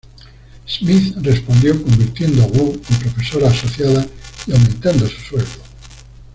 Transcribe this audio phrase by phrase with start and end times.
[0.65, 4.03] Smith respondió convirtiendo a Wu en profesora asociada
[4.47, 5.61] y aumentando su sueldo.